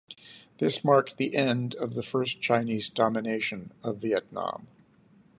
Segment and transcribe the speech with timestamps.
[0.57, 4.65] This marked the end of the first Chinese domination of Vietnam.